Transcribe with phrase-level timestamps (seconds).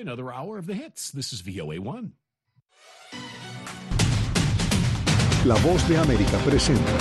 [0.00, 1.10] Another hour of the hits.
[1.10, 2.10] This is VOA1.
[5.46, 6.92] La voz de América presenta.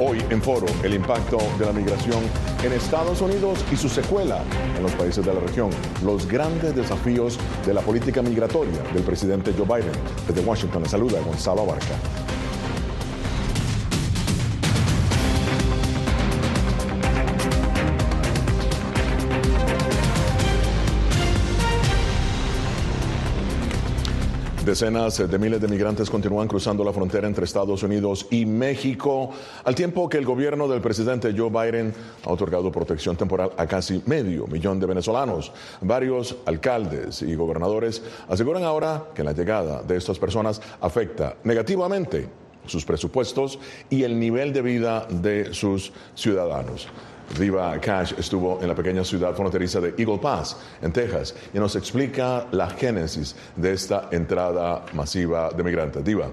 [0.00, 2.22] Hoy en Foro, el impacto de la migración
[2.62, 4.42] en Estados Unidos y su secuela
[4.76, 5.70] en los países de la región.
[6.04, 9.98] Los grandes desafíos de la política migratoria del presidente Joe Biden.
[10.26, 12.21] Desde Washington le saluda Gonzalo Abarca.
[24.72, 29.28] Decenas de miles de migrantes continúan cruzando la frontera entre Estados Unidos y México,
[29.64, 31.92] al tiempo que el gobierno del presidente Joe Biden
[32.24, 35.52] ha otorgado protección temporal a casi medio millón de venezolanos.
[35.82, 42.30] Varios alcaldes y gobernadores aseguran ahora que la llegada de estas personas afecta negativamente
[42.64, 43.58] sus presupuestos
[43.90, 46.88] y el nivel de vida de sus ciudadanos.
[47.38, 51.74] Diva Cash estuvo en la pequeña ciudad fronteriza de Eagle Pass, en Texas, y nos
[51.76, 56.04] explica la génesis de esta entrada masiva de migrantes.
[56.04, 56.28] Diva.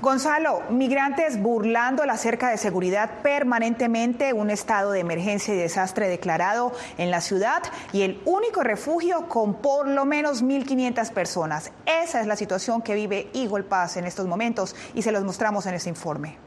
[0.00, 6.72] Gonzalo, migrantes burlando la cerca de seguridad permanentemente, un estado de emergencia y desastre declarado
[6.96, 11.70] en la ciudad y el único refugio con por lo menos 1.500 personas.
[11.84, 15.66] Esa es la situación que vive Eagle Pass en estos momentos y se los mostramos
[15.66, 16.38] en este informe.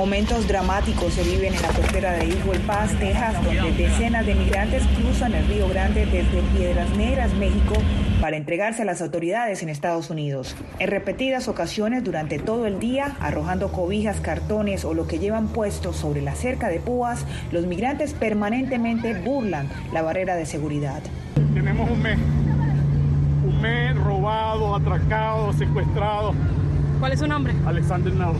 [0.00, 4.82] Momentos dramáticos se viven en la frontera de Eagle Pass, Texas, donde decenas de migrantes
[4.96, 7.74] cruzan el Río Grande desde Piedras Negras, México,
[8.18, 10.56] para entregarse a las autoridades en Estados Unidos.
[10.78, 15.92] En repetidas ocasiones durante todo el día, arrojando cobijas, cartones o lo que llevan puesto
[15.92, 21.02] sobre la cerca de púas, los migrantes permanentemente burlan la barrera de seguridad.
[21.52, 22.18] Tenemos un mes,
[23.46, 26.32] un mes robado, atracado, secuestrado.
[27.00, 27.52] ¿Cuál es su nombre?
[27.66, 28.38] Alexander Nava.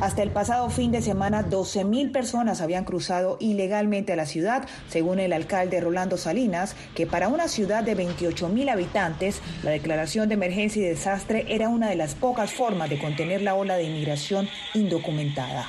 [0.00, 5.20] Hasta el pasado fin de semana, 12.000 personas habían cruzado ilegalmente a la ciudad, según
[5.20, 10.80] el alcalde Rolando Salinas, que para una ciudad de 28.000 habitantes, la declaración de emergencia
[10.80, 15.68] y desastre era una de las pocas formas de contener la ola de inmigración indocumentada.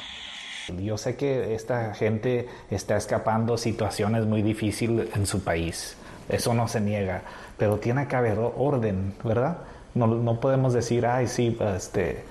[0.82, 5.98] Yo sé que esta gente está escapando situaciones muy difíciles en su país,
[6.30, 7.24] eso no se niega,
[7.58, 9.58] pero tiene que haber orden, ¿verdad?
[9.94, 12.24] No, no podemos decir, ay, sí, este,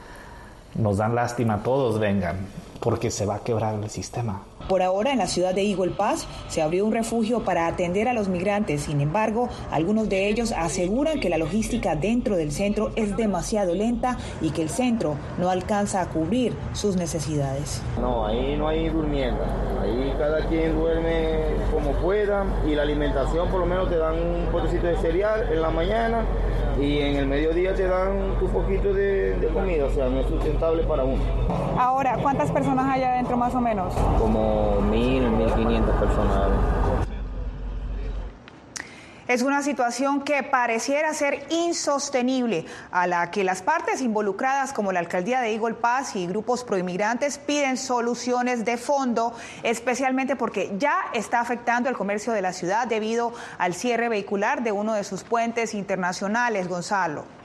[0.74, 2.36] nos dan lástima, todos vengan,
[2.80, 4.42] porque se va a quebrar el sistema.
[4.68, 8.12] Por ahora, en la ciudad de Eagle Pass se abrió un refugio para atender a
[8.12, 8.82] los migrantes.
[8.82, 14.16] Sin embargo, algunos de ellos aseguran que la logística dentro del centro es demasiado lenta
[14.40, 17.82] y que el centro no alcanza a cubrir sus necesidades.
[18.00, 19.42] No, ahí no hay durmiendo.
[19.82, 24.46] Ahí cada quien duerme como pueda y la alimentación por lo menos te dan un
[24.52, 26.22] potecito de cereal en la mañana
[26.80, 30.26] y en el mediodía te dan un poquito de, de, comida, o sea, no es
[30.60, 31.22] sustentable para uno.
[31.78, 33.94] Ahora, ¿cuántas personas hay adentro más o menos?
[34.18, 36.50] Como mil, mil quinientas personas.
[39.26, 44.98] Es una situación que pareciera ser insostenible, a la que las partes involucradas, como la
[44.98, 49.32] alcaldía de Eagle Pass y grupos proinmigrantes, piden soluciones de fondo,
[49.62, 54.72] especialmente porque ya está afectando el comercio de la ciudad debido al cierre vehicular de
[54.72, 57.39] uno de sus puentes internacionales, Gonzalo.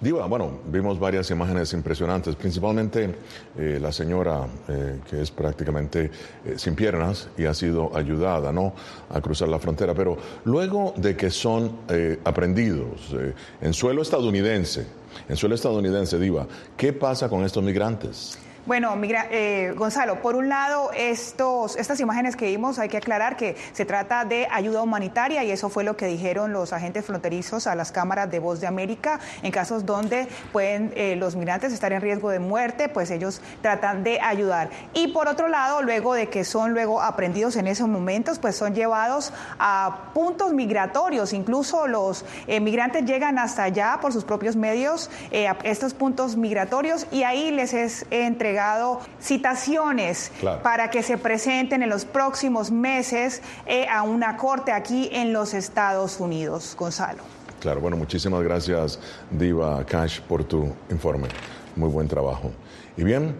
[0.00, 3.16] Diva, bueno, vimos varias imágenes impresionantes, principalmente
[3.58, 6.10] eh, la señora eh, que es prácticamente
[6.42, 8.72] eh, sin piernas y ha sido ayudada ¿no?
[9.10, 11.80] a cruzar la frontera, pero luego de que son
[12.24, 13.14] aprendidos
[13.60, 14.86] en suelo estadounidense,
[15.28, 16.46] en suelo estadounidense, Diva,
[16.78, 18.38] ¿qué pasa con estos migrantes?
[18.70, 23.36] Bueno, mira, eh, Gonzalo, por un lado, estos, estas imágenes que vimos, hay que aclarar
[23.36, 27.66] que se trata de ayuda humanitaria y eso fue lo que dijeron los agentes fronterizos
[27.66, 29.18] a las cámaras de Voz de América.
[29.42, 34.04] En casos donde pueden eh, los migrantes estar en riesgo de muerte, pues ellos tratan
[34.04, 34.70] de ayudar.
[34.94, 38.72] Y por otro lado, luego de que son luego aprendidos en esos momentos, pues son
[38.72, 41.32] llevados a puntos migratorios.
[41.32, 46.36] Incluso los eh, migrantes llegan hasta allá por sus propios medios, eh, a estos puntos
[46.36, 50.62] migratorios, y ahí les es entre entregado citaciones Claro.
[50.62, 55.54] para que se presenten en los próximos meses eh, a una corte aquí en los
[55.54, 56.76] Estados Unidos.
[56.78, 57.22] Gonzalo.
[57.60, 58.98] Claro, bueno, muchísimas gracias,
[59.30, 61.28] Diva Cash, por tu informe.
[61.76, 62.50] Muy buen trabajo.
[62.96, 63.34] Y bien,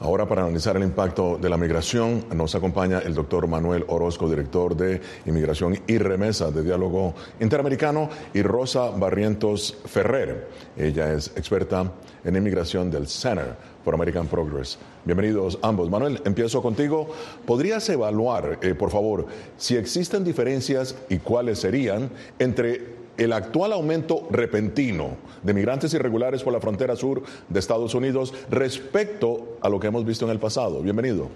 [0.00, 4.76] ahora para analizar el impacto de la migración, nos acompaña el doctor Manuel Orozco, director
[4.76, 10.48] de Inmigración y Remesa de Diálogo Interamericano, y Rosa Barrientos Ferrer.
[10.76, 11.92] Ella es experta
[12.24, 14.78] en inmigración del Center for American Progress.
[15.04, 15.90] Bienvenidos ambos.
[15.90, 17.08] Manuel, empiezo contigo.
[17.46, 19.26] ¿Podrías evaluar, eh, por favor,
[19.56, 26.52] si existen diferencias y cuáles serían entre el actual aumento repentino de migrantes irregulares por
[26.52, 30.80] la frontera sur de Estados Unidos respecto a lo que hemos visto en el pasado?
[30.80, 31.28] Bienvenido.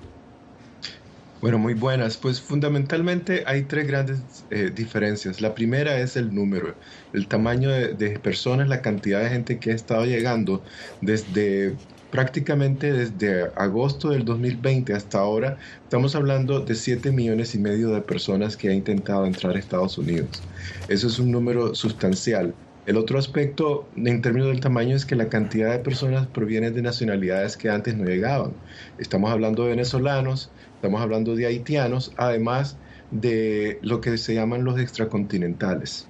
[1.40, 2.16] Bueno, muy buenas.
[2.16, 4.18] Pues fundamentalmente hay tres grandes
[4.50, 5.40] eh, diferencias.
[5.40, 6.74] La primera es el número,
[7.12, 10.64] el tamaño de, personas, la cantidad de gente que ha estado llegando
[11.00, 11.76] desde
[12.10, 15.58] prácticamente desde agosto del 2020 hasta ahora.
[15.82, 19.98] Estamos hablando de 7 millones y medio de personas que han intentado entrar a Estados
[19.98, 20.42] Unidos.
[20.88, 22.54] Eso es un número sustancial.
[22.86, 26.80] El otro aspecto en términos del tamaño es que la cantidad de personas proviene de
[26.80, 28.52] nacionalidades que antes no llegaban.
[28.96, 32.78] Estamos hablando de venezolanos, estamos hablando de haitianos, además
[33.10, 36.08] de lo que se llaman los extracontinentales.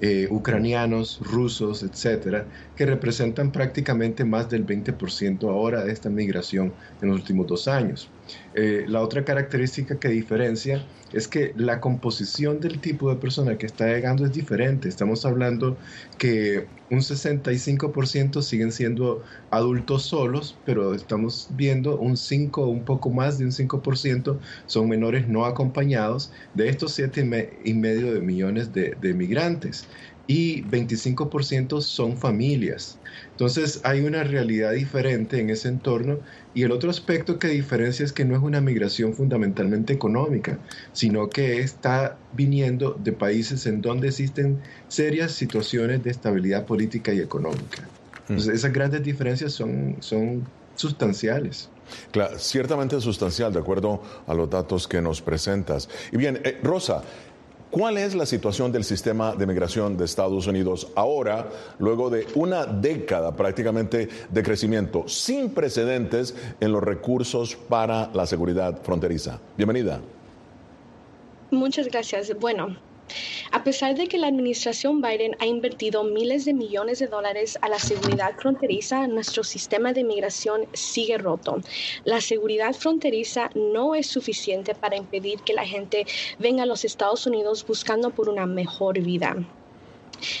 [0.00, 7.08] Eh, ucranianos, rusos, etcétera, que representan prácticamente más del 20% ahora de esta migración en
[7.08, 8.10] los últimos dos años.
[8.54, 13.66] Eh, la otra característica que diferencia es que la composición del tipo de persona que
[13.66, 14.88] está llegando es diferente.
[14.88, 15.76] Estamos hablando
[16.18, 23.10] que un 65% siguen siendo adultos solos, pero estamos viendo un 5 o un poco
[23.10, 28.72] más de un 5% son menores no acompañados de estos 7 y medio de millones
[28.72, 29.86] de migrantes
[30.26, 32.98] y 25% son familias.
[33.32, 36.18] Entonces hay una realidad diferente en ese entorno
[36.54, 40.58] y el otro aspecto que diferencia es que no es una migración fundamentalmente económica,
[40.92, 47.20] sino que está viniendo de países en donde existen serias situaciones de estabilidad política y
[47.20, 47.82] económica.
[47.82, 48.32] Hmm.
[48.32, 51.68] Entonces esas grandes diferencias son, son sustanciales.
[52.12, 55.88] Claro, ciertamente sustancial, de acuerdo a los datos que nos presentas.
[56.12, 57.02] Y bien, eh, Rosa,
[57.74, 61.48] ¿Cuál es la situación del sistema de migración de Estados Unidos ahora,
[61.80, 68.80] luego de una década prácticamente de crecimiento sin precedentes en los recursos para la seguridad
[68.80, 69.40] fronteriza?
[69.56, 70.00] Bienvenida.
[71.50, 72.32] Muchas gracias.
[72.38, 72.76] Bueno,
[73.50, 77.68] a pesar de que la administración Biden ha invertido miles de millones de dólares a
[77.68, 81.58] la seguridad fronteriza, nuestro sistema de migración sigue roto.
[82.04, 86.06] La seguridad fronteriza no es suficiente para impedir que la gente
[86.38, 89.36] venga a los Estados Unidos buscando por una mejor vida.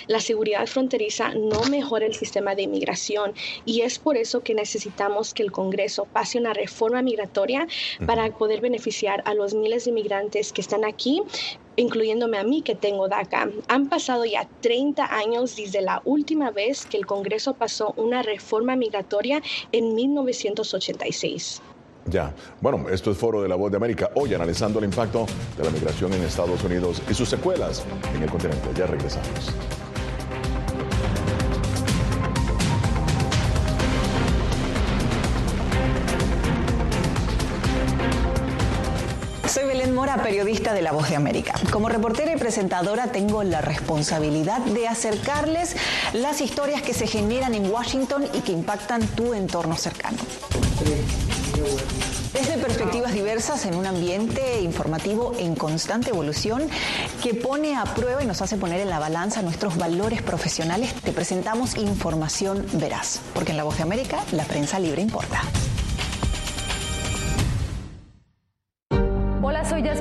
[0.06, 3.34] La seguridad fronteriza no mejora el sistema de inmigración
[3.64, 7.66] y es por eso que necesitamos que el Congreso pase una reforma migratoria
[8.06, 11.22] para poder beneficiar a los miles de inmigrantes que están aquí
[11.76, 13.50] incluyéndome a mí que tengo DACA.
[13.68, 18.76] Han pasado ya 30 años desde la última vez que el Congreso pasó una reforma
[18.76, 19.42] migratoria
[19.72, 21.62] en 1986.
[22.06, 25.64] Ya, bueno, esto es Foro de la Voz de América, hoy analizando el impacto de
[25.64, 27.82] la migración en Estados Unidos y sus secuelas
[28.14, 28.68] en el continente.
[28.76, 29.54] Ya regresamos.
[39.48, 41.54] Soy Belén Mora, periodista de La Voz de América.
[41.70, 45.76] Como reportera y presentadora tengo la responsabilidad de acercarles
[46.12, 50.18] las historias que se generan en Washington y que impactan tu entorno cercano.
[52.44, 56.68] Desde perspectivas diversas en un ambiente informativo en constante evolución
[57.22, 61.12] que pone a prueba y nos hace poner en la balanza nuestros valores profesionales, te
[61.12, 65.40] presentamos información veraz, porque en La Voz de América la prensa libre importa.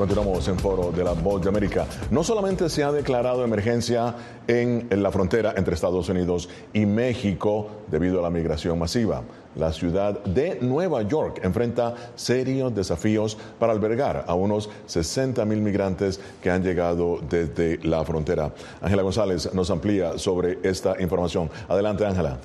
[0.00, 1.86] Continuamos en foro de la Voz de América.
[2.10, 4.14] No solamente se ha declarado emergencia
[4.48, 9.22] en, la frontera entre Estados Unidos y México debido a la migración masiva.
[9.56, 16.18] La ciudad de Nueva York enfrenta serios desafíos para albergar a unos 60 mil migrantes
[16.42, 18.54] que han llegado desde la frontera.
[18.80, 21.50] Ángela González nos amplía sobre esta información.
[21.68, 22.38] Adelante, Ángela.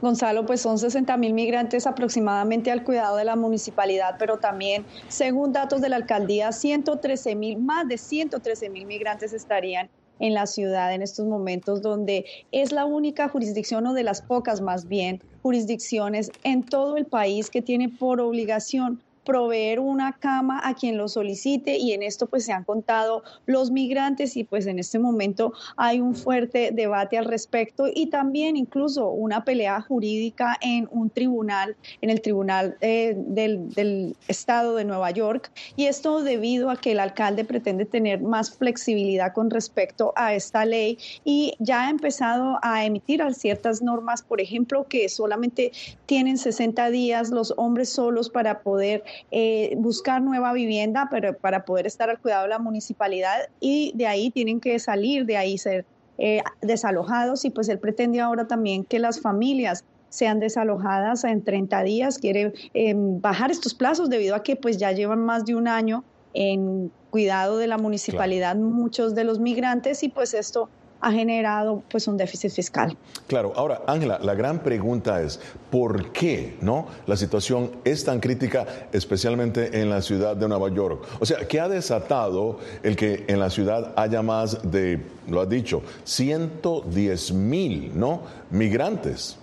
[0.00, 5.52] Gonzalo, pues son 60 mil migrantes aproximadamente al cuidado de la municipalidad, pero también, según
[5.52, 9.90] datos de la alcaldía, 113 mil, más de 113 mil migrantes estarían
[10.20, 14.60] en la ciudad en estos momentos, donde es la única jurisdicción o de las pocas
[14.60, 20.72] más bien jurisdicciones en todo el país que tiene por obligación proveer una cama a
[20.72, 24.78] quien lo solicite y en esto pues se han contado los migrantes y pues en
[24.78, 30.88] este momento hay un fuerte debate al respecto y también incluso una pelea jurídica en
[30.90, 36.70] un tribunal, en el tribunal eh, del, del estado de Nueva York y esto debido
[36.70, 41.86] a que el alcalde pretende tener más flexibilidad con respecto a esta ley y ya
[41.86, 45.72] ha empezado a emitir ciertas normas, por ejemplo, que solamente
[46.06, 51.86] tienen 60 días los hombres solos para poder eh, buscar nueva vivienda pero para poder
[51.86, 55.84] estar al cuidado de la municipalidad y de ahí tienen que salir, de ahí ser
[56.18, 57.44] eh, desalojados.
[57.44, 62.52] Y pues él pretende ahora también que las familias sean desalojadas en 30 días, quiere
[62.74, 66.02] eh, bajar estos plazos debido a que pues ya llevan más de un año
[66.34, 70.02] en cuidado de la municipalidad muchos de los migrantes.
[70.02, 70.68] Y pues esto
[71.00, 72.96] ha generado pues un déficit fiscal.
[73.26, 75.40] Claro, ahora Ángela, la gran pregunta es
[75.70, 81.04] ¿por qué no la situación es tan crítica especialmente en la ciudad de Nueva York?
[81.20, 85.48] O sea, ¿qué ha desatado el que en la ciudad haya más de, lo has
[85.48, 88.22] dicho, 110 mil, ¿no?
[88.50, 89.36] migrantes?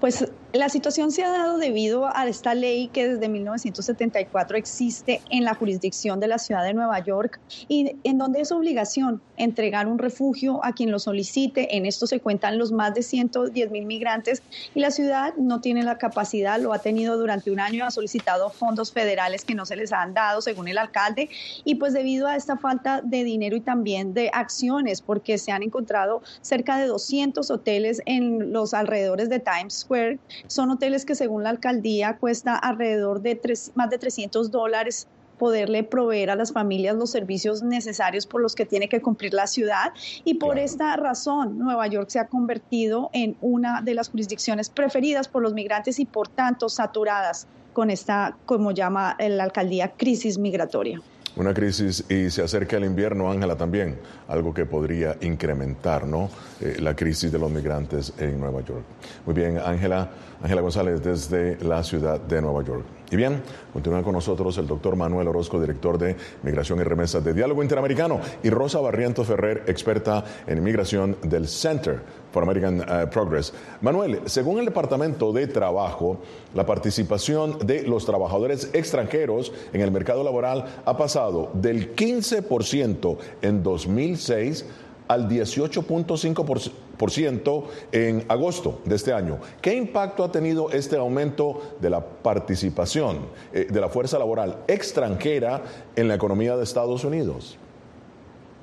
[0.00, 5.44] Pues la situación se ha dado debido a esta ley que desde 1974 existe en
[5.44, 7.38] la jurisdicción de la ciudad de Nueva York
[7.68, 11.76] y en donde es obligación entregar un refugio a quien lo solicite.
[11.76, 14.42] En esto se cuentan los más de 110 mil migrantes
[14.74, 18.48] y la ciudad no tiene la capacidad, lo ha tenido durante un año, ha solicitado
[18.48, 21.28] fondos federales que no se les han dado según el alcalde
[21.64, 25.62] y pues debido a esta falta de dinero y también de acciones porque se han
[25.62, 31.42] encontrado cerca de 200 hoteles en los alrededores de Times Square son hoteles que según
[31.42, 33.40] la alcaldía cuesta alrededor de
[33.74, 35.06] más de 300 dólares
[35.38, 39.46] poderle proveer a las familias los servicios necesarios por los que tiene que cumplir la
[39.46, 39.92] ciudad.
[40.24, 45.28] Y por esta razón, Nueva York se ha convertido en una de las jurisdicciones preferidas
[45.28, 51.00] por los migrantes y por tanto saturadas con esta, como llama la alcaldía, crisis migratoria
[51.38, 56.30] una crisis y se acerca el invierno, Ángela, también, algo que podría incrementar ¿no?
[56.60, 58.84] Eh, la crisis de los migrantes en Nueva York.
[59.24, 60.10] Muy bien, Ángela,
[60.42, 62.97] Ángela González desde la ciudad de Nueva York.
[63.10, 67.32] Y bien, continúa con nosotros el doctor Manuel Orozco, director de Migración y Remesas de
[67.32, 73.54] Diálogo Interamericano, y Rosa Barrientos Ferrer, experta en inmigración del Center for American eh, Progress.
[73.80, 76.18] Manuel, según el Departamento de Trabajo,
[76.54, 83.62] la participación de los trabajadores extranjeros en el mercado laboral ha pasado del 15% en
[83.62, 84.66] 2006
[85.08, 89.40] al 18.5% en agosto de este año.
[89.60, 95.62] ¿Qué impacto ha tenido este aumento de la participación eh, de la fuerza laboral extranjera
[95.96, 97.58] en la economía de Estados Unidos?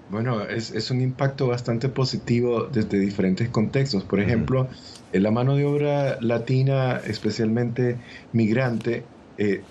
[0.09, 4.03] Bueno, es, un impacto bastante positivo desde diferentes contextos.
[4.03, 4.67] Por ejemplo,
[5.13, 7.97] en la mano de obra latina, especialmente
[8.31, 9.03] migrante,
[9.37, 9.63] eh,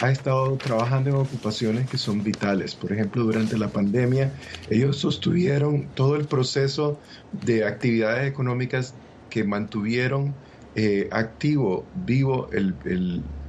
[0.00, 2.74] ha estado trabajando en ocupaciones que son vitales.
[2.74, 4.32] Por ejemplo, durante la pandemia,
[4.68, 6.98] ellos sostuvieron todo el proceso
[7.32, 8.94] de actividades económicas
[9.30, 10.34] que mantuvieron
[10.74, 12.50] eh, activo, vivo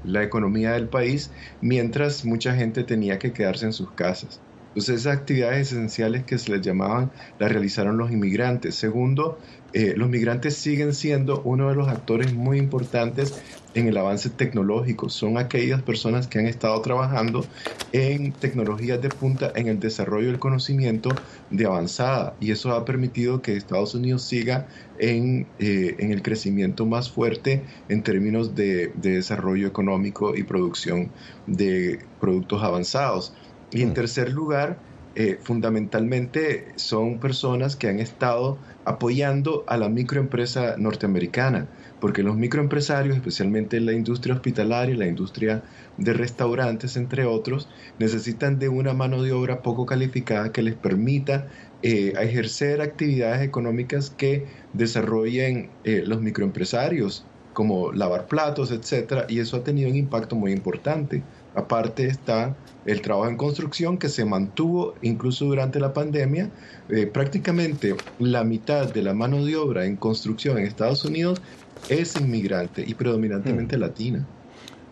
[0.04, 4.40] la economía del país, mientras mucha gente tenía que quedarse en sus casas.
[4.70, 8.76] Entonces, esas actividades esenciales que se les llamaban las realizaron los inmigrantes.
[8.76, 9.40] Segundo,
[9.74, 13.42] eh, los migrantes siguen siendo uno de los actores muy importantes
[13.74, 15.10] en el avance tecnológico.
[15.10, 17.46] Son aquellas personas que han estado trabajando
[17.92, 21.10] en tecnologías de punta en el desarrollo del conocimiento
[21.50, 24.68] de avanzada y eso ha permitido que Estados Unidos siga
[25.00, 31.12] en, eh, en el crecimiento más fuerte en términos de, de desarrollo económico y producción
[31.46, 33.34] de productos avanzados.
[33.72, 33.94] Y en mm.
[33.94, 34.80] tercer lugar,
[35.20, 41.68] eh, fundamentalmente son personas que han estado apoyando a la microempresa norteamericana,
[42.00, 45.64] porque los microempresarios, especialmente la industria hospitalaria, la industria
[45.98, 51.48] de restaurantes, entre otros, necesitan de una mano de obra poco calificada que les permita
[51.82, 59.58] eh, ejercer actividades económicas que desarrollen eh, los microempresarios, como lavar platos, etcétera, y eso
[59.58, 61.24] ha tenido un impacto muy importante
[61.58, 66.52] Aparte está el trabajo en construcción que se mantuvo incluso durante la pandemia.
[66.88, 71.42] Eh, prácticamente la mitad de la mano de obra en construcción en Estados Unidos
[71.90, 74.24] es inmigrante y predominantemente latina.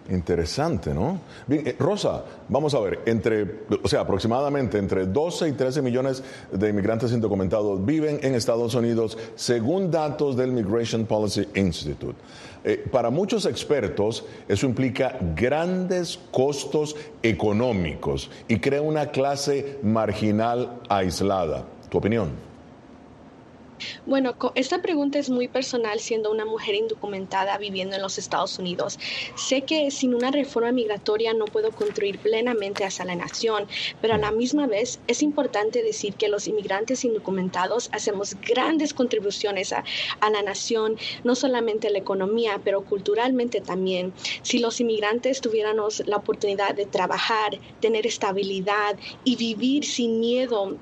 [0.10, 1.20] Interesante, ¿no?
[1.50, 6.70] Eh, Rosa, vamos a ver, entre, o sea, aproximadamente entre 12 y 13 millones de
[6.70, 12.16] inmigrantes indocumentados viven en Estados Unidos, según datos del Migration Policy Institute.
[12.64, 21.66] Eh, para muchos expertos, eso implica grandes costos económicos y crea una clase marginal aislada.
[21.90, 22.45] ¿Tu opinión?
[24.06, 29.00] Bueno, esta pregunta es muy personal siendo una mujer indocumentada viviendo en los Estados Unidos.
[29.36, 33.68] Sé que sin una reforma migratoria no puedo construir plenamente hacia la nación,
[34.02, 39.74] pero a la misma vez es importante decir que los inmigrantes indocumentados hacemos grandes contribuciones
[39.74, 39.84] a,
[40.22, 44.14] a la nación, no solamente la economía, pero culturalmente también.
[44.42, 50.78] Si los inmigrantes tuviéramos la oportunidad de trabajar, tener estabilidad y vivir sin miedo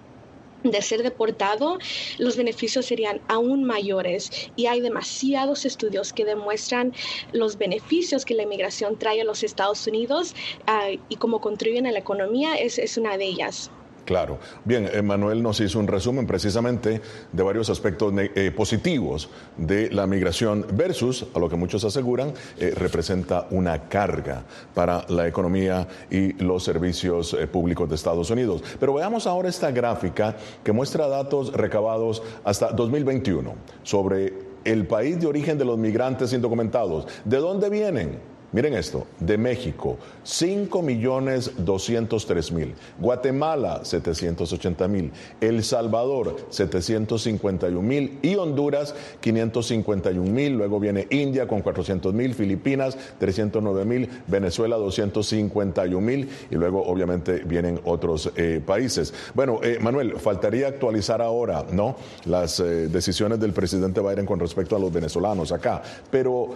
[0.63, 1.77] de ser deportado,
[2.17, 6.93] los beneficios serían aún mayores y hay demasiados estudios que demuestran
[7.32, 10.34] los beneficios que la inmigración trae a los Estados Unidos
[10.67, 13.72] ah, y cómo contribuyen a la economía es, es una de ellas.
[14.05, 14.38] Claro.
[14.65, 20.65] Bien, Manuel nos hizo un resumen precisamente de varios aspectos eh, positivos de la migración
[20.74, 24.43] versus, a lo que muchos aseguran, eh, representa una carga
[24.74, 28.63] para la economía y los servicios eh, públicos de Estados Unidos.
[28.79, 34.33] Pero veamos ahora esta gráfica que muestra datos recabados hasta 2021 sobre
[34.65, 37.07] el país de origen de los migrantes indocumentados.
[37.24, 38.32] ¿De dónde vienen?
[38.53, 48.19] Miren esto, de México, 5 millones 203 mil, Guatemala, 780 mil, El Salvador, 751 mil.
[48.22, 56.01] Y Honduras, 551 mil, luego viene India con 400 mil, Filipinas, 309 mil, Venezuela, 251
[56.01, 56.29] mil.
[56.51, 59.13] Y luego obviamente vienen otros eh, países.
[59.33, 61.95] Bueno, eh, Manuel, faltaría actualizar ahora, ¿no?
[62.25, 65.81] Las eh, decisiones del presidente Biden con respecto a los venezolanos acá,
[66.12, 66.50] pero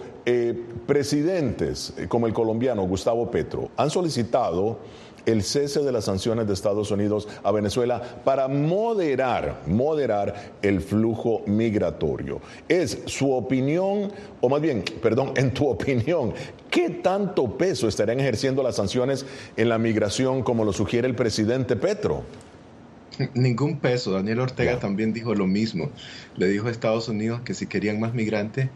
[0.86, 4.78] presidentes, eh, como el colombiano Gustavo Petro han solicitado
[5.26, 11.42] el cese de las sanciones de Estados Unidos a Venezuela para moderar, moderar el flujo
[11.46, 12.40] migratorio.
[12.68, 14.10] Es su opinión,
[14.40, 16.32] o más bien, perdón, en tu opinión,
[16.70, 21.76] ¿qué tanto peso estarían ejerciendo las sanciones en la migración como lo sugiere el presidente
[21.76, 22.22] Petro?
[23.34, 24.12] Ningún peso.
[24.12, 25.90] Daniel Ortega también dijo lo mismo.
[26.36, 28.70] Le dijo a Estados Unidos que si querían más migrantes,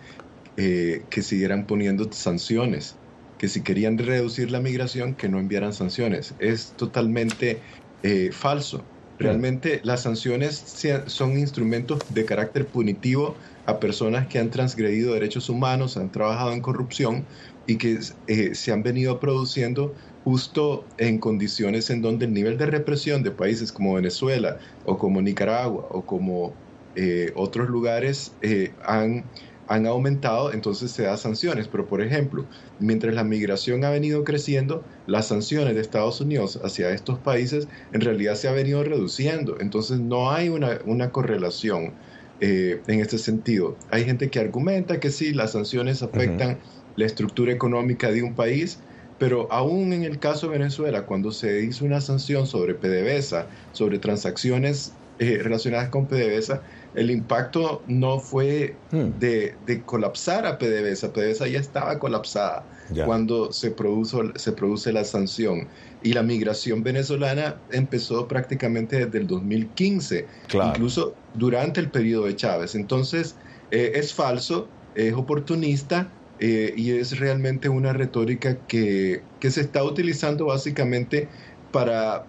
[0.56, 2.96] eh, que siguieran poniendo sanciones
[3.42, 6.32] que si querían reducir la migración, que no enviaran sanciones.
[6.38, 7.58] Es totalmente
[8.04, 8.84] eh, falso.
[9.18, 10.64] Realmente las sanciones
[11.06, 13.34] son instrumentos de carácter punitivo
[13.66, 17.26] a personas que han transgredido derechos humanos, han trabajado en corrupción
[17.66, 22.66] y que eh, se han venido produciendo justo en condiciones en donde el nivel de
[22.66, 26.54] represión de países como Venezuela o como Nicaragua o como
[26.94, 28.36] eh, otros lugares
[28.84, 29.24] han
[29.68, 31.68] han aumentado, entonces se da sanciones.
[31.68, 32.44] Pero, por ejemplo,
[32.78, 38.00] mientras la migración ha venido creciendo, las sanciones de Estados Unidos hacia estos países en
[38.00, 39.60] realidad se ha venido reduciendo.
[39.60, 41.92] Entonces, no hay una, correlación
[42.40, 43.76] eh, en este sentido.
[43.90, 46.58] Hay gente que argumenta que sí, las sanciones afectan
[46.96, 48.78] la estructura económica de un país,
[49.18, 53.98] pero aún en el caso de Venezuela, cuando se hizo una sanción sobre PDVSA, sobre
[53.98, 56.62] transacciones eh, relacionadas con PDVSA,
[56.94, 59.18] el impacto no fue hmm.
[59.18, 61.12] de, colapsar a PDVSA.
[61.12, 62.64] PDVSA ya estaba colapsada
[63.06, 65.68] cuando se, produjo, se produce la sanción.
[66.02, 72.74] Y la migración venezolana empezó prácticamente desde el 2015, incluso durante el periodo de Chávez.
[72.74, 73.36] Entonces,
[73.70, 79.84] eh, es falso, es oportunista eh, y es realmente una retórica que, que se está
[79.84, 81.28] utilizando básicamente
[81.70, 82.26] para,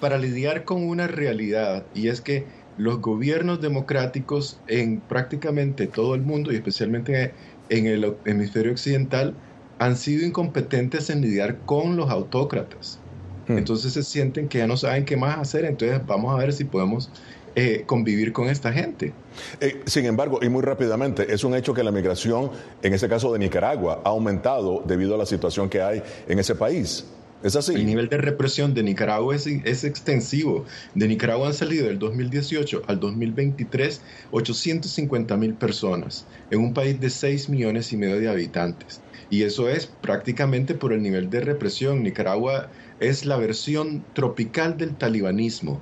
[0.00, 1.86] para lidiar con una realidad.
[1.94, 2.44] Y es que
[2.82, 7.32] los gobiernos democráticos en prácticamente todo el mundo y especialmente
[7.68, 9.34] en el hemisferio occidental
[9.78, 12.98] han sido incompetentes en lidiar con los autócratas.
[13.46, 13.58] Hmm.
[13.58, 16.64] Entonces se sienten que ya no saben qué más hacer, entonces vamos a ver si
[16.64, 17.08] podemos
[17.54, 19.12] eh, convivir con esta gente.
[19.60, 22.50] Eh, sin embargo, y muy rápidamente, es un hecho que la migración,
[22.82, 26.54] en este caso de Nicaragua, ha aumentado debido a la situación que hay en ese
[26.54, 27.04] país.
[27.42, 30.64] El nivel de represión de Nicaragua es, es, extensivo.
[30.94, 34.00] De Nicaragua han salido del 2018 al 2023
[34.30, 39.00] 850 mil personas en un país de 6 millones y medio de habitantes.
[39.28, 42.02] Y eso es prácticamente por el nivel de represión.
[42.02, 45.80] Nicaragua es la versión tropical del talibanismo.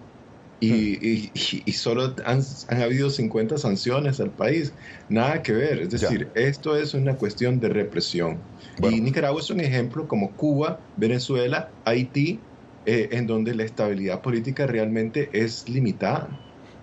[0.61, 1.31] Y,
[1.65, 4.73] y, solo han, han, habido 50 sanciones al país.
[5.09, 5.81] Nada que ver.
[5.81, 8.39] Es decir, esto es una cuestión de represión.
[8.83, 12.39] Y Nicaragua es un ejemplo como Cuba, Venezuela, Haití,
[12.87, 16.29] eh, en donde la estabilidad política realmente es limitada.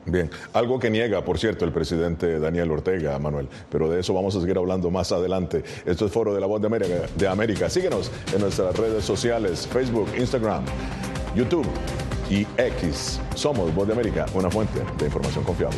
[0.06, 4.36] Bien, algo que niega, por cierto, el presidente Daniel Ortega, Manuel, pero de eso vamos
[4.38, 5.64] a seguir hablando más adelante.
[5.86, 6.96] Esto es Foro de la Voz de América.
[7.18, 7.70] De América.
[7.70, 10.64] Síguenos en nuestras redes sociales, Facebook, Instagram,
[11.36, 11.68] YouTube
[12.30, 13.20] y X.
[13.36, 15.78] Somos Voz de América, una fuente de información confiable.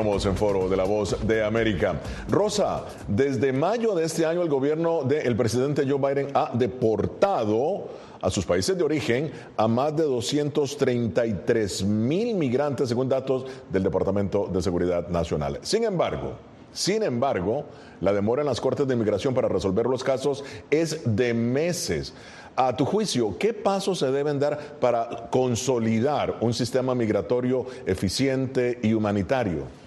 [0.00, 2.00] Continuamos en Foro de la Voz de América.
[2.26, 7.88] Rosa, desde mayo de este año el gobierno del presidente Joe Biden ha deportado
[8.22, 14.48] a sus países de origen a más de 233 mil migrantes, según datos del Departamento
[14.50, 15.58] de Seguridad Nacional.
[15.60, 16.32] Sin embargo,
[16.72, 17.66] sin embargo,
[18.00, 22.14] la demora en las Cortes de Inmigración para resolver los casos es de meses.
[22.56, 28.94] A tu juicio, ¿qué pasos se deben dar para consolidar un sistema migratorio eficiente y
[28.94, 29.79] humanitario?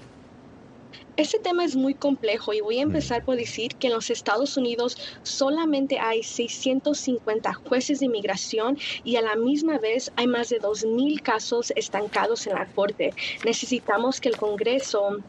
[1.16, 2.90] Este tema es muy complejo y voy a mm.
[2.90, 9.18] empezar por decir que en los Estados Unidos solamente hay 650 jueces de inmigración y
[9.18, 13.14] a la misma vez hay más de 2.000 casos estancados en la Corte.
[13.46, 15.20] Necesitamos que el Congreso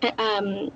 [0.00, 0.70] eh,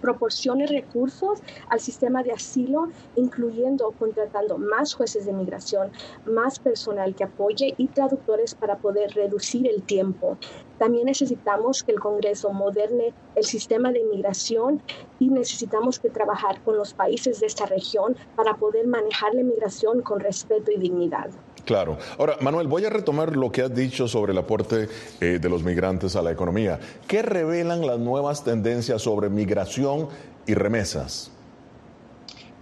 [0.00, 5.90] proporcione recursos al sistema de asilo, incluyendo contratando más jueces de migración,
[6.26, 10.38] más personal que apoye y traductores para poder reducir el tiempo.
[10.78, 14.82] También necesitamos que el Congreso moderne el sistema de inmigración
[15.18, 20.02] y necesitamos que trabajar con los países de esta región para poder manejar la inmigración
[20.02, 21.30] con respeto y dignidad.
[21.64, 21.98] Claro.
[22.18, 24.88] Ahora, Manuel, voy a retomar lo que has dicho sobre el aporte
[25.20, 26.80] eh, de los migrantes a la economía.
[27.06, 30.08] ¿Qué revelan las nuevas tendencias sobre migración
[30.46, 31.30] y remesas?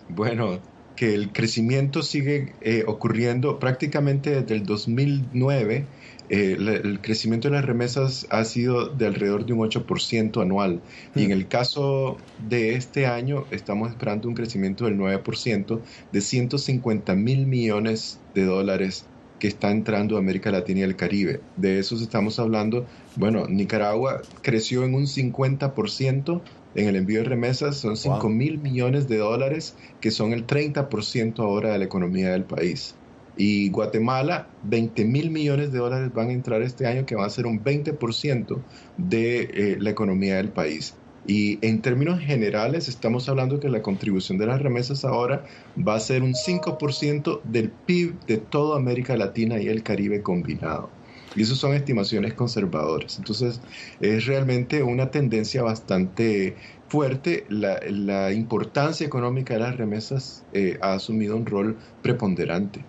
[0.09, 0.59] Bueno,
[0.97, 5.87] que el crecimiento sigue eh, ocurriendo prácticamente desde el 2009
[6.31, 10.81] eh, el crecimiento de las remesas ha sido de alrededor de un 8% anual.
[11.17, 11.33] Y en mm.
[11.33, 15.81] el caso de este año estamos esperando un crecimiento del 9%
[16.13, 19.07] de 150 mil millones de dólares
[19.41, 21.41] que está entrando a América Latina y el Caribe.
[21.57, 26.43] De esos estamos hablando, bueno, Nicaragua creció en un 50%
[26.77, 31.41] en el envío de remesas, son 5 mil millones de dólares, que son el 30%
[31.41, 32.95] ahora de la economía del país.
[33.43, 37.31] Y Guatemala, 20 mil millones de dólares van a entrar este año, que va a
[37.31, 38.59] ser un 20%
[38.99, 40.95] de eh, la economía del país.
[41.27, 45.47] Y en términos generales, estamos hablando que la contribución de las remesas ahora
[45.79, 50.91] va a ser un 5% del PIB de toda América Latina y el Caribe combinado.
[51.35, 53.17] Y eso son estimaciones conservadoras.
[53.17, 53.63] Entonces,
[54.03, 56.57] es realmente una tendencia bastante
[56.89, 57.47] fuerte.
[57.49, 62.85] La, importancia económica de las remesas eh, ha asumido un rol preponderante.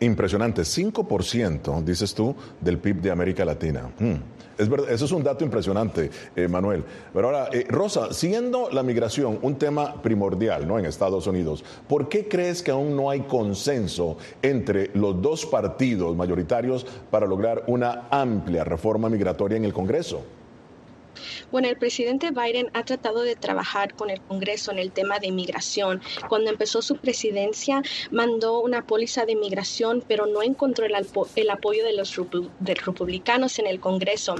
[0.00, 3.90] Impresionante, 5%, dices tú, del PIB de América Latina.
[3.98, 4.14] Mm.
[4.58, 6.84] Es verdad, eso es un dato impresionante, eh, Manuel.
[7.12, 10.78] Pero ahora, eh, Rosa, siendo la migración un tema primordial ¿no?
[10.78, 16.14] en Estados Unidos, ¿por qué crees que aún no hay consenso entre los dos partidos
[16.16, 20.22] mayoritarios para lograr una amplia reforma migratoria en el Congreso?
[21.50, 25.28] Bueno, el presidente Biden ha tratado de trabajar con el Congreso en el tema de
[25.28, 26.00] inmigración.
[26.28, 30.94] Cuando empezó su presidencia, mandó una póliza de inmigración, pero no encontró el,
[31.50, 34.34] apoyo de los republicanos en el Congreso.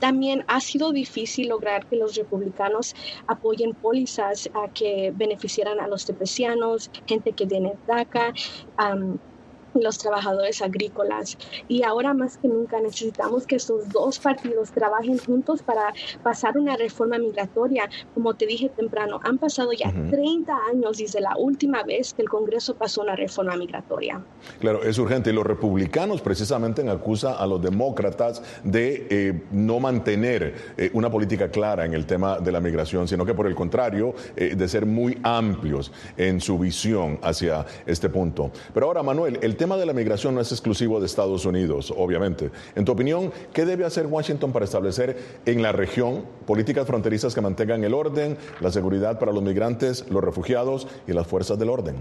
[0.00, 2.94] También ha sido difícil lograr que los republicanos
[3.26, 8.32] apoyen pólizas que beneficiaran a los tepecianos, gente que tiene DACA
[9.82, 11.38] los trabajadores agrícolas.
[11.68, 16.76] Y ahora más que nunca necesitamos que estos dos partidos trabajen juntos para pasar una
[16.76, 17.88] reforma migratoria.
[18.14, 22.28] Como te dije temprano, han pasado ya 30 años desde la última vez que el
[22.28, 24.22] Congreso pasó una reforma migratoria.
[24.60, 25.30] Claro, es urgente.
[25.30, 31.50] Y los republicanos precisamente acusan a los demócratas de eh, no mantener eh, una política
[31.50, 34.86] clara en el tema de la migración, sino que por el contrario, eh, de ser
[34.86, 38.50] muy amplios en su visión hacia este punto.
[38.72, 42.50] Pero ahora, Manuel, el tema de la migración no es exclusivo de Estados Unidos, obviamente.
[42.74, 47.40] En tu opinión, ¿qué debe hacer Washington para establecer en la región políticas fronterizas que
[47.40, 51.96] mantengan el orden, la seguridad para los migrantes, los refugiados y las fuerzas del orden?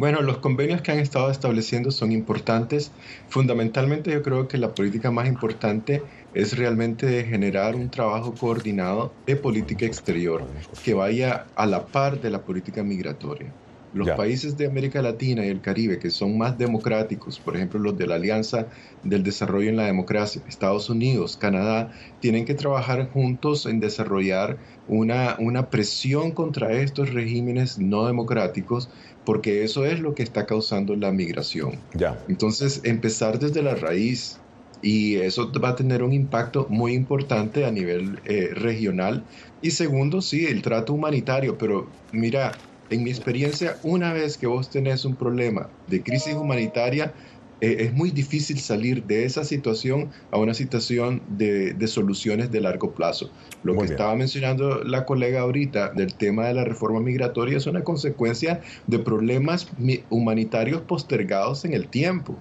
[0.00, 2.90] Bueno, los convenios que han estado estableciendo son importantes.
[3.28, 9.36] Fundamentalmente yo creo que la política más importante es realmente generar un trabajo coordinado de
[9.36, 10.42] política exterior
[10.82, 13.52] que vaya a la par de la política migratoria.
[13.92, 17.96] Los países de América Latina y el Caribe que son más democráticos, por ejemplo los
[17.98, 18.68] de la Alianza
[19.02, 25.36] del Desarrollo en la Democracia, Estados Unidos, Canadá, tienen que trabajar juntos en desarrollar una,
[25.38, 28.90] una presión contra estos regímenes no democráticos,
[29.24, 31.80] porque eso es lo que está causando la migración.
[31.94, 32.24] Ya.
[32.28, 34.40] Entonces, empezar desde la raíz,
[34.82, 39.26] y eso va a tener un impacto muy importante a nivel eh, regional.
[39.60, 42.52] Y segundo, sí, el trato humanitario, pero mira,
[42.90, 47.14] en mi experiencia, una vez que vos tenés un problema de crisis humanitaria,
[47.60, 52.92] eh, es muy difícil salir de esa situación a una situación de, soluciones de largo
[52.92, 53.30] plazo.
[53.62, 57.84] Lo que estaba mencionando la colega ahorita del tema de la reforma migratoria es una
[57.84, 59.68] consecuencia de problemas
[60.08, 62.36] humanitarios postergados en el tiempo.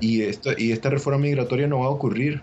[0.00, 2.40] Y, esto, y esta reforma migratoria no va a ocurrir.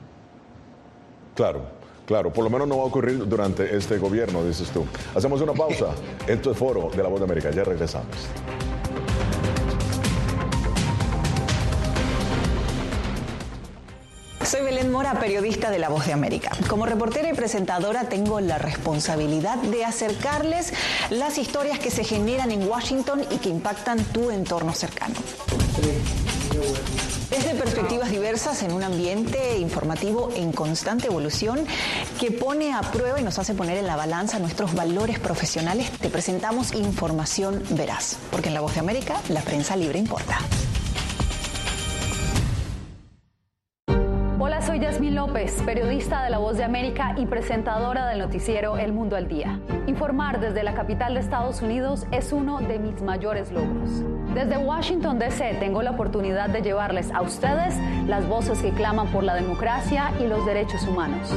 [1.35, 1.74] Claro.
[2.05, 4.85] Claro, por lo menos no va a ocurrir durante este gobierno, dices tú.
[5.15, 5.87] Hacemos una pausa.
[6.27, 7.49] Esto es Foro de la Voz de América.
[7.51, 8.07] Ya regresamos.
[14.45, 16.51] Soy Belén Mora, periodista de La Voz de América.
[16.69, 20.71] Como reportera y presentadora tengo la responsabilidad de acercarles
[21.09, 25.15] las historias que se generan en Washington y que impactan tu entorno cercano.
[27.35, 31.65] Desde perspectivas diversas en un ambiente informativo en constante evolución
[32.17, 36.07] que pone a prueba y nos hace poner en la balanza nuestros valores profesionales, te
[36.07, 40.39] presentamos información veraz, porque en La Voz de América la prensa libre importa.
[44.65, 49.15] soy Yasmín López, periodista de La Voz de América y presentadora del noticiero El Mundo
[49.15, 49.59] al Día.
[49.85, 54.03] Informar desde la capital de Estados Unidos es uno de mis mayores logros.
[54.35, 55.55] Desde Washington, D.C.
[55.61, 57.73] tengo la oportunidad de llevarles a ustedes
[58.05, 61.33] las voces que claman por la democracia y los derechos humanos.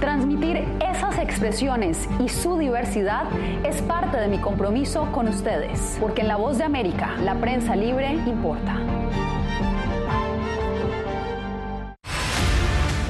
[0.00, 3.24] Transmitir esas expresiones y su diversidad
[3.64, 7.76] es parte de mi compromiso con ustedes, porque en La Voz de América la prensa
[7.76, 8.97] libre importa.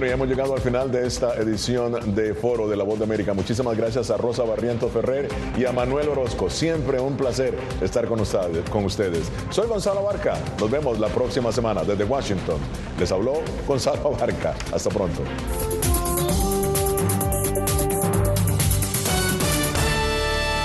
[0.00, 3.04] Bueno, ya hemos llegado al final de esta edición de Foro de la Voz de
[3.04, 3.34] América.
[3.34, 6.48] Muchísimas gracias a Rosa Barriento Ferrer y a Manuel Orozco.
[6.48, 8.18] Siempre un placer estar con
[8.86, 9.30] ustedes.
[9.50, 10.38] Soy Gonzalo Barca.
[10.58, 12.56] Nos vemos la próxima semana desde Washington.
[12.98, 14.54] Les habló Gonzalo Barca.
[14.72, 15.20] Hasta pronto.